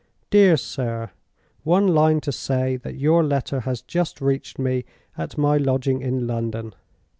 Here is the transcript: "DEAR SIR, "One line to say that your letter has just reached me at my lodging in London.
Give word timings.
"DEAR 0.31 0.57
SIR, 0.57 1.11
"One 1.63 1.87
line 1.89 2.21
to 2.21 2.31
say 2.31 2.75
that 2.75 2.95
your 2.95 3.23
letter 3.23 3.59
has 3.59 3.83
just 3.83 4.19
reached 4.19 4.57
me 4.57 4.83
at 5.15 5.37
my 5.37 5.57
lodging 5.57 6.01
in 6.01 6.25
London. 6.25 6.73